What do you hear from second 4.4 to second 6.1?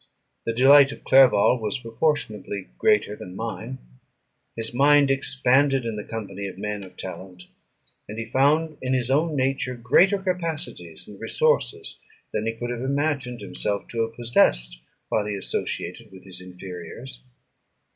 his mind expanded in the